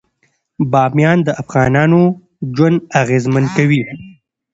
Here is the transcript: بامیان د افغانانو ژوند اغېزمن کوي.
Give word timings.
بامیان 0.71 1.17
د 1.23 1.29
افغانانو 1.41 2.01
ژوند 2.55 2.77
اغېزمن 3.01 3.45
کوي. 3.57 3.83